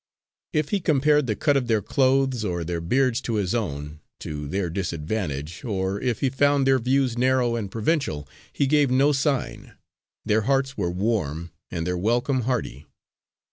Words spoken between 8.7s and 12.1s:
no sign their hearts were warm and their